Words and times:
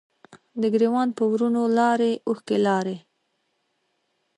د 0.61 0.63
ګریوان 0.73 1.09
په 1.17 1.23
ورونو 1.31 1.61
لارې، 1.77 2.11
اوښکې 2.27 2.57
لارې 2.67 2.97